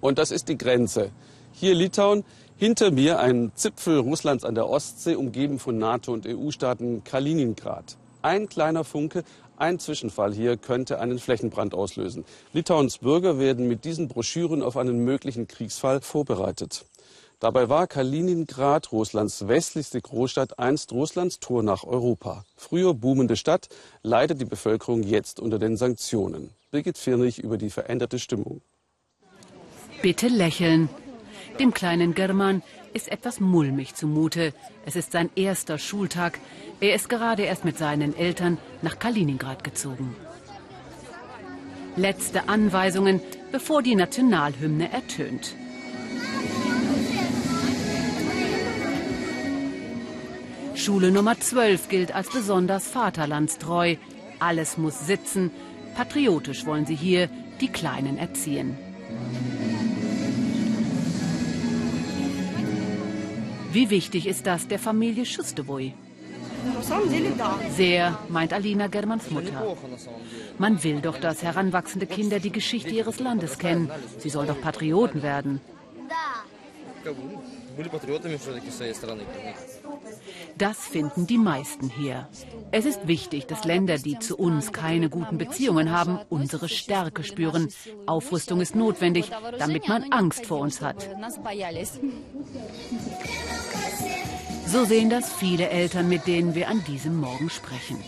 Und 0.00 0.18
das 0.18 0.30
ist 0.30 0.48
die 0.48 0.58
Grenze. 0.58 1.10
Hier 1.52 1.74
Litauen, 1.74 2.24
hinter 2.56 2.90
mir 2.90 3.18
ein 3.18 3.52
Zipfel 3.54 3.98
Russlands 3.98 4.44
an 4.44 4.54
der 4.54 4.68
Ostsee, 4.68 5.14
umgeben 5.14 5.58
von 5.58 5.78
NATO- 5.78 6.12
und 6.12 6.26
EU-Staaten 6.26 7.04
Kaliningrad. 7.04 7.96
Ein 8.22 8.48
kleiner 8.48 8.84
Funke, 8.84 9.24
ein 9.56 9.78
Zwischenfall 9.78 10.32
hier 10.32 10.56
könnte 10.56 11.00
einen 11.00 11.18
Flächenbrand 11.18 11.74
auslösen. 11.74 12.24
Litauens 12.52 12.98
Bürger 12.98 13.38
werden 13.38 13.66
mit 13.66 13.84
diesen 13.84 14.08
Broschüren 14.08 14.62
auf 14.62 14.76
einen 14.76 15.04
möglichen 15.04 15.48
Kriegsfall 15.48 16.00
vorbereitet. 16.00 16.84
Dabei 17.40 17.68
war 17.68 17.86
Kaliningrad, 17.86 18.90
Russlands 18.90 19.46
westlichste 19.46 20.00
Großstadt, 20.00 20.58
einst 20.58 20.92
Russlands 20.92 21.38
Tor 21.38 21.62
nach 21.62 21.84
Europa. 21.84 22.44
Früher 22.56 22.94
boomende 22.94 23.36
Stadt, 23.36 23.68
leidet 24.02 24.40
die 24.40 24.44
Bevölkerung 24.44 25.04
jetzt 25.04 25.38
unter 25.38 25.60
den 25.60 25.76
Sanktionen. 25.76 26.50
Birgit 26.72 26.98
Firnig 26.98 27.38
über 27.38 27.56
die 27.56 27.70
veränderte 27.70 28.18
Stimmung. 28.18 28.60
Bitte 30.02 30.28
lächeln. 30.28 30.88
Dem 31.58 31.74
kleinen 31.74 32.14
German 32.14 32.62
ist 32.92 33.10
etwas 33.10 33.40
mulmig 33.40 33.94
zumute. 33.94 34.54
Es 34.86 34.94
ist 34.94 35.10
sein 35.10 35.28
erster 35.34 35.76
Schultag. 35.78 36.38
Er 36.80 36.94
ist 36.94 37.08
gerade 37.08 37.42
erst 37.42 37.64
mit 37.64 37.76
seinen 37.76 38.16
Eltern 38.16 38.58
nach 38.80 39.00
Kaliningrad 39.00 39.64
gezogen. 39.64 40.14
Letzte 41.96 42.48
Anweisungen, 42.48 43.20
bevor 43.50 43.82
die 43.82 43.96
Nationalhymne 43.96 44.92
ertönt. 44.92 45.56
Schule 50.76 51.10
Nummer 51.10 51.40
12 51.40 51.88
gilt 51.88 52.14
als 52.14 52.30
besonders 52.30 52.86
vaterlandstreu. 52.86 53.96
Alles 54.38 54.78
muss 54.78 55.06
sitzen. 55.08 55.50
Patriotisch 55.96 56.66
wollen 56.66 56.86
sie 56.86 56.94
hier 56.94 57.28
die 57.60 57.66
Kleinen 57.66 58.16
erziehen. 58.16 58.78
Wie 63.72 63.90
wichtig 63.90 64.26
ist 64.26 64.46
das 64.46 64.66
der 64.66 64.78
Familie 64.78 65.26
Schustewoi? 65.26 65.92
Sehr, 67.76 68.18
meint 68.28 68.52
Alina 68.52 68.86
Germans 68.88 69.30
Mutter. 69.30 69.76
Man 70.58 70.82
will 70.82 71.00
doch, 71.00 71.18
dass 71.18 71.42
heranwachsende 71.42 72.06
Kinder 72.06 72.40
die 72.40 72.50
Geschichte 72.50 72.90
ihres 72.90 73.20
Landes 73.20 73.58
kennen. 73.58 73.90
Sie 74.18 74.30
sollen 74.30 74.48
doch 74.48 74.60
Patrioten 74.60 75.22
werden. 75.22 75.60
Das 80.56 80.78
finden 80.78 81.26
die 81.26 81.38
meisten 81.38 81.88
hier. 81.90 82.28
Es 82.72 82.84
ist 82.84 83.06
wichtig, 83.06 83.46
dass 83.46 83.64
Länder, 83.64 83.98
die 83.98 84.18
zu 84.18 84.36
uns 84.36 84.72
keine 84.72 85.08
guten 85.08 85.38
Beziehungen 85.38 85.92
haben, 85.92 86.18
unsere 86.28 86.68
Stärke 86.68 87.22
spüren. 87.22 87.68
Aufrüstung 88.06 88.60
ist 88.60 88.74
notwendig, 88.74 89.30
damit 89.58 89.86
man 89.86 90.12
Angst 90.12 90.46
vor 90.46 90.60
uns 90.60 90.80
hat. 90.80 91.08
So 94.66 94.84
sehen 94.84 95.08
das 95.08 95.32
viele 95.32 95.68
Eltern, 95.68 96.08
mit 96.08 96.26
denen 96.26 96.54
wir 96.54 96.68
an 96.68 96.82
diesem 96.84 97.16
Morgen 97.16 97.48
sprechen. 97.48 98.02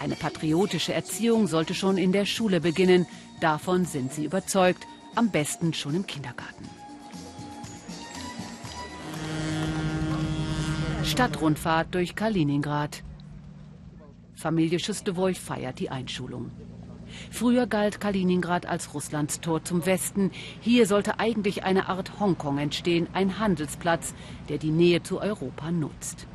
Eine 0.00 0.16
patriotische 0.16 0.92
Erziehung 0.92 1.46
sollte 1.46 1.74
schon 1.74 1.98
in 1.98 2.12
der 2.12 2.26
Schule 2.26 2.60
beginnen. 2.60 3.06
Davon 3.40 3.86
sind 3.86 4.12
sie 4.12 4.24
überzeugt, 4.24 4.86
am 5.14 5.30
besten 5.30 5.72
schon 5.72 5.94
im 5.94 6.06
Kindergarten. 6.06 6.68
Stadtrundfahrt 11.04 11.94
durch 11.94 12.16
Kaliningrad. 12.16 13.02
Familie 14.34 14.78
Schüstewoj 14.78 15.34
feiert 15.34 15.78
die 15.78 15.90
Einschulung. 15.90 16.50
Früher 17.30 17.66
galt 17.66 18.00
Kaliningrad 18.00 18.64
als 18.64 18.94
Russlands 18.94 19.40
Tor 19.40 19.62
zum 19.62 19.84
Westen. 19.84 20.30
Hier 20.62 20.86
sollte 20.86 21.20
eigentlich 21.20 21.62
eine 21.62 21.88
Art 21.90 22.18
Hongkong 22.18 22.56
entstehen, 22.56 23.06
ein 23.12 23.38
Handelsplatz, 23.38 24.14
der 24.48 24.56
die 24.56 24.70
Nähe 24.70 25.02
zu 25.02 25.20
Europa 25.20 25.70
nutzt. 25.70 26.26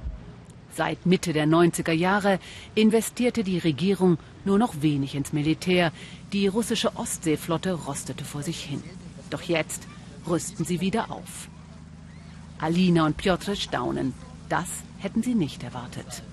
Seit 0.72 1.04
Mitte 1.08 1.33
der 1.33 1.48
90er 1.48 1.92
Jahre 1.92 2.39
investierte 2.76 3.43
die 3.43 3.58
Regierung 3.58 4.20
nur 4.45 4.60
noch 4.60 4.82
wenig 4.82 5.16
ins 5.16 5.33
Militär. 5.33 5.92
Die 6.32 6.45
russische 6.45 6.95
Ostseeflotte 6.95 7.73
rostete 7.73 8.23
vor 8.23 8.43
sich 8.43 8.64
hin. 8.64 8.83
Doch 9.32 9.42
jetzt 9.42 9.88
rüsten 10.27 10.64
sie 10.64 10.80
wieder 10.80 11.10
auf. 11.10 11.49
Alina 12.60 13.08
und 13.08 13.17
Piotr 13.17 13.55
staunen. 13.55 14.14
Das 14.49 14.67
hätten 14.98 15.23
sie 15.23 15.36
nicht 15.36 15.64
erwartet. 15.64 16.23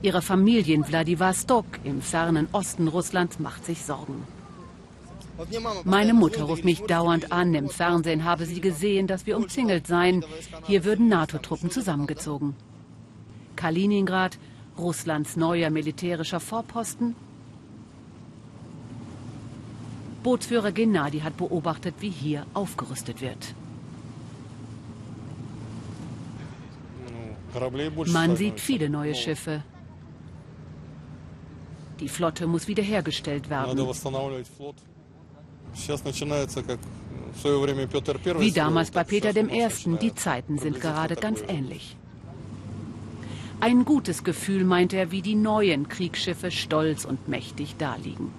Ihre 0.00 0.22
Familie 0.22 0.74
in 0.74 0.86
Wladiwostok 0.86 1.66
im 1.84 2.00
fernen 2.00 2.48
Osten 2.52 2.88
Russlands 2.88 3.38
macht 3.38 3.64
sich 3.66 3.84
Sorgen. 3.84 4.26
Meine 5.84 6.14
Mutter 6.14 6.44
ruft 6.44 6.64
mich 6.64 6.82
dauernd 6.82 7.32
an. 7.32 7.54
Im 7.54 7.68
Fernsehen 7.68 8.24
habe 8.24 8.46
sie 8.46 8.60
gesehen, 8.60 9.06
dass 9.06 9.26
wir 9.26 9.36
umzingelt 9.36 9.86
seien. 9.86 10.24
Hier 10.64 10.84
würden 10.84 11.08
NATO-Truppen 11.08 11.70
zusammengezogen. 11.70 12.54
Kaliningrad, 13.56 14.38
Russlands 14.78 15.36
neuer 15.36 15.70
militärischer 15.70 16.40
Vorposten. 16.40 17.14
Bootsführer 20.22 20.72
Gennady 20.72 21.20
hat 21.20 21.36
beobachtet, 21.36 21.96
wie 22.00 22.10
hier 22.10 22.46
aufgerüstet 22.54 23.20
wird. 23.20 23.54
Man 28.06 28.36
sieht 28.36 28.60
viele 28.60 28.88
neue 28.88 29.14
Schiffe. 29.14 29.62
Die 32.00 32.08
Flotte 32.08 32.46
muss 32.46 32.66
wiederhergestellt 32.66 33.48
werden. 33.48 33.78
Wie 38.38 38.52
damals 38.52 38.90
bei 38.90 39.04
Peter 39.04 39.36
I. 39.36 39.96
Die 40.00 40.14
Zeiten 40.14 40.58
sind 40.58 40.80
gerade 40.80 41.16
ganz 41.16 41.42
ähnlich. 41.46 41.96
Ein 43.60 43.84
gutes 43.84 44.24
Gefühl, 44.24 44.64
meint 44.64 44.92
er, 44.92 45.12
wie 45.12 45.22
die 45.22 45.36
neuen 45.36 45.88
Kriegsschiffe 45.88 46.50
stolz 46.50 47.04
und 47.04 47.28
mächtig 47.28 47.76
daliegen. 47.76 48.32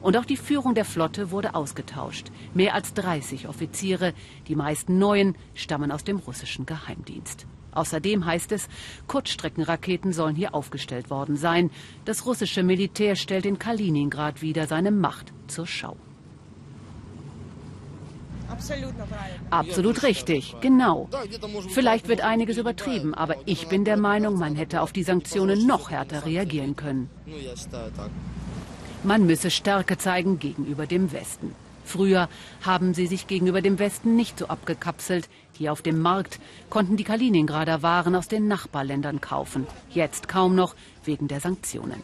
Und 0.00 0.16
auch 0.16 0.24
die 0.24 0.38
Führung 0.38 0.74
der 0.74 0.86
Flotte 0.86 1.30
wurde 1.30 1.54
ausgetauscht. 1.54 2.30
Mehr 2.54 2.74
als 2.74 2.94
30 2.94 3.48
Offiziere, 3.48 4.14
die 4.48 4.56
meisten 4.56 4.98
neuen, 4.98 5.36
stammen 5.54 5.92
aus 5.92 6.04
dem 6.04 6.16
russischen 6.16 6.64
Geheimdienst. 6.64 7.46
Außerdem 7.72 8.24
heißt 8.24 8.52
es, 8.52 8.68
Kurzstreckenraketen 9.06 10.12
sollen 10.12 10.36
hier 10.36 10.54
aufgestellt 10.54 11.10
worden 11.10 11.36
sein. 11.36 11.70
Das 12.04 12.26
russische 12.26 12.62
Militär 12.62 13.16
stellt 13.16 13.46
in 13.46 13.58
Kaliningrad 13.58 14.42
wieder 14.42 14.66
seine 14.66 14.90
Macht 14.90 15.32
zur 15.48 15.66
Schau. 15.66 15.96
Absolut 19.50 20.02
richtig, 20.02 20.54
genau. 20.60 21.08
Vielleicht 21.70 22.08
wird 22.08 22.20
einiges 22.20 22.58
übertrieben, 22.58 23.14
aber 23.14 23.36
ich 23.46 23.66
bin 23.68 23.84
der 23.84 23.96
Meinung, 23.96 24.38
man 24.38 24.56
hätte 24.56 24.82
auf 24.82 24.92
die 24.92 25.02
Sanktionen 25.02 25.66
noch 25.66 25.90
härter 25.90 26.26
reagieren 26.26 26.76
können. 26.76 27.08
Man 29.02 29.26
müsse 29.26 29.50
Stärke 29.50 29.96
zeigen 29.98 30.38
gegenüber 30.38 30.86
dem 30.86 31.12
Westen. 31.12 31.54
Früher 31.84 32.28
haben 32.62 32.94
sie 32.94 33.06
sich 33.06 33.26
gegenüber 33.26 33.60
dem 33.60 33.78
Westen 33.78 34.16
nicht 34.16 34.38
so 34.38 34.48
abgekapselt. 34.48 35.28
Hier 35.52 35.72
auf 35.72 35.82
dem 35.82 36.00
Markt 36.00 36.40
konnten 36.70 36.96
die 36.96 37.04
Kaliningrader 37.04 37.82
Waren 37.82 38.14
aus 38.14 38.28
den 38.28 38.48
Nachbarländern 38.48 39.20
kaufen. 39.20 39.66
Jetzt 39.90 40.28
kaum 40.28 40.54
noch 40.54 40.74
wegen 41.06 41.28
der 41.28 41.40
Sanktionen. 41.40 42.02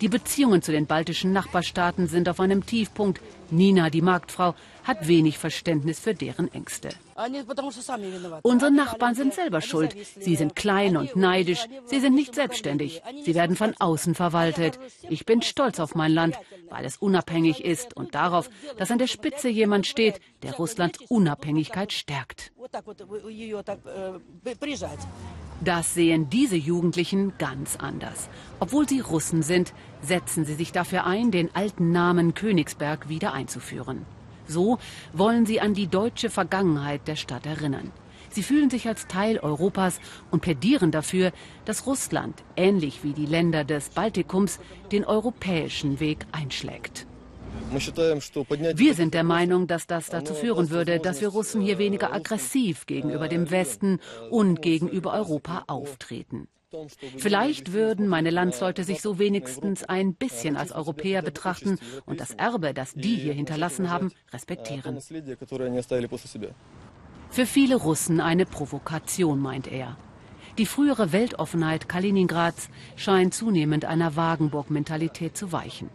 Die 0.00 0.08
Beziehungen 0.08 0.62
zu 0.62 0.70
den 0.70 0.86
baltischen 0.86 1.32
Nachbarstaaten 1.32 2.06
sind 2.06 2.28
auf 2.28 2.38
einem 2.38 2.64
Tiefpunkt. 2.64 3.20
Nina, 3.50 3.90
die 3.90 4.02
Marktfrau, 4.02 4.54
hat 4.84 5.08
wenig 5.08 5.38
Verständnis 5.38 5.98
für 5.98 6.14
deren 6.14 6.52
Ängste. 6.52 6.90
Unsere 8.42 8.70
Nachbarn 8.70 9.14
sind 9.14 9.34
selber 9.34 9.60
schuld. 9.60 9.96
Sie 10.20 10.36
sind 10.36 10.54
klein 10.54 10.96
und 10.96 11.16
neidisch. 11.16 11.66
Sie 11.86 11.98
sind 11.98 12.14
nicht 12.14 12.34
selbstständig. 12.34 13.02
Sie 13.24 13.34
werden 13.34 13.56
von 13.56 13.74
außen 13.78 14.14
verwaltet. 14.14 14.78
Ich 15.08 15.26
bin 15.26 15.42
stolz 15.42 15.80
auf 15.80 15.94
mein 15.94 16.12
Land, 16.12 16.38
weil 16.70 16.84
es 16.84 16.96
unabhängig 16.96 17.64
ist 17.64 17.96
und 17.96 18.14
darauf, 18.14 18.48
dass 18.76 18.90
an 18.90 18.98
der 18.98 19.08
Spitze 19.08 19.48
jemand 19.48 19.86
steht, 19.86 20.20
der 20.42 20.54
Russlands 20.54 21.00
Unabhängigkeit 21.08 21.92
stärkt. 21.92 22.52
Das 25.60 25.94
sehen 25.94 26.30
diese 26.30 26.56
Jugendlichen 26.56 27.32
ganz 27.38 27.76
anders. 27.76 28.28
Obwohl 28.60 28.88
sie 28.88 29.00
Russen 29.00 29.42
sind, 29.42 29.74
setzen 30.02 30.44
sie 30.44 30.54
sich 30.54 30.70
dafür 30.70 31.04
ein, 31.04 31.32
den 31.32 31.52
alten 31.54 31.90
Namen 31.90 32.34
Königsberg 32.34 33.08
wieder 33.08 33.32
einzuführen. 33.32 34.06
So 34.46 34.78
wollen 35.12 35.46
sie 35.46 35.60
an 35.60 35.74
die 35.74 35.88
deutsche 35.88 36.30
Vergangenheit 36.30 37.08
der 37.08 37.16
Stadt 37.16 37.44
erinnern. 37.44 37.90
Sie 38.30 38.44
fühlen 38.44 38.70
sich 38.70 38.86
als 38.86 39.08
Teil 39.08 39.38
Europas 39.38 40.00
und 40.30 40.42
plädieren 40.42 40.92
dafür, 40.92 41.32
dass 41.64 41.86
Russland, 41.86 42.44
ähnlich 42.56 43.02
wie 43.02 43.12
die 43.12 43.26
Länder 43.26 43.64
des 43.64 43.88
Baltikums, 43.88 44.60
den 44.92 45.04
europäischen 45.04 45.98
Weg 45.98 46.26
einschlägt. 46.30 47.07
Wir 47.70 48.94
sind 48.94 49.14
der 49.14 49.24
Meinung, 49.24 49.66
dass 49.66 49.86
das 49.86 50.08
dazu 50.08 50.34
führen 50.34 50.70
würde, 50.70 51.00
dass 51.00 51.20
wir 51.20 51.28
Russen 51.28 51.60
hier 51.60 51.78
weniger 51.78 52.12
aggressiv 52.12 52.86
gegenüber 52.86 53.28
dem 53.28 53.50
Westen 53.50 54.00
und 54.30 54.62
gegenüber 54.62 55.12
Europa 55.12 55.64
auftreten. 55.66 56.48
Vielleicht 57.16 57.72
würden 57.72 58.08
meine 58.08 58.30
Landsleute 58.30 58.84
sich 58.84 59.00
so 59.00 59.18
wenigstens 59.18 59.84
ein 59.84 60.14
bisschen 60.14 60.56
als 60.56 60.72
Europäer 60.72 61.22
betrachten 61.22 61.78
und 62.04 62.20
das 62.20 62.34
Erbe, 62.34 62.74
das 62.74 62.94
die 62.94 63.16
hier 63.16 63.32
hinterlassen 63.32 63.90
haben, 63.90 64.12
respektieren. 64.32 64.98
Für 67.30 67.46
viele 67.46 67.76
Russen 67.76 68.20
eine 68.20 68.46
Provokation, 68.46 69.40
meint 69.40 69.66
er. 69.66 69.96
Die 70.58 70.66
frühere 70.66 71.12
Weltoffenheit 71.12 71.88
Kaliningrads 71.88 72.68
scheint 72.96 73.32
zunehmend 73.32 73.84
einer 73.84 74.16
Wagenburg-Mentalität 74.16 75.36
zu 75.36 75.52
weichen. 75.52 75.88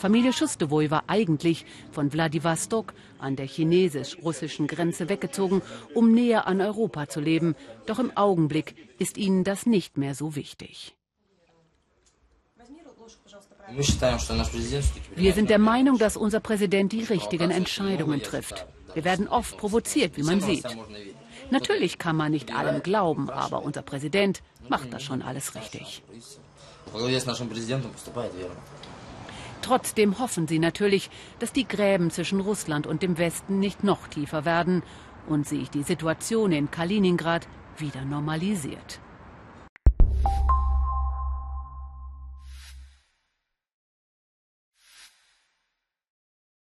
Familie 0.00 0.32
Schustewoj 0.32 0.90
war 0.90 1.04
eigentlich 1.08 1.66
von 1.92 2.10
Wladiwostok 2.10 2.94
an 3.18 3.36
der 3.36 3.46
chinesisch-russischen 3.46 4.66
Grenze 4.66 5.10
weggezogen, 5.10 5.60
um 5.92 6.12
näher 6.12 6.46
an 6.46 6.62
Europa 6.62 7.06
zu 7.08 7.20
leben. 7.20 7.54
Doch 7.84 7.98
im 7.98 8.16
Augenblick 8.16 8.74
ist 8.98 9.18
ihnen 9.18 9.44
das 9.44 9.66
nicht 9.66 9.98
mehr 9.98 10.14
so 10.14 10.34
wichtig. 10.36 10.96
Wir 15.16 15.32
sind 15.34 15.50
der 15.50 15.58
Meinung, 15.58 15.98
dass 15.98 16.16
unser 16.16 16.40
Präsident 16.40 16.92
die 16.92 17.04
richtigen 17.04 17.50
Entscheidungen 17.50 18.22
trifft. 18.22 18.66
Wir 18.94 19.04
werden 19.04 19.28
oft 19.28 19.58
provoziert, 19.58 20.16
wie 20.16 20.22
man 20.22 20.40
sieht. 20.40 20.64
Natürlich 21.50 21.98
kann 21.98 22.16
man 22.16 22.32
nicht 22.32 22.54
allem 22.56 22.82
glauben, 22.82 23.28
aber 23.28 23.62
unser 23.62 23.82
Präsident 23.82 24.42
macht 24.68 24.92
das 24.94 25.02
schon 25.02 25.20
alles 25.20 25.54
richtig. 25.54 26.02
Trotzdem 29.62 30.18
hoffen 30.18 30.48
sie 30.48 30.58
natürlich, 30.58 31.10
dass 31.38 31.52
die 31.52 31.68
Gräben 31.68 32.10
zwischen 32.10 32.40
Russland 32.40 32.86
und 32.86 33.02
dem 33.02 33.18
Westen 33.18 33.58
nicht 33.58 33.84
noch 33.84 34.08
tiefer 34.08 34.44
werden 34.44 34.82
und 35.28 35.46
sich 35.46 35.70
die 35.70 35.82
Situation 35.82 36.52
in 36.52 36.70
Kaliningrad 36.70 37.46
wieder 37.78 38.04
normalisiert. 38.04 39.00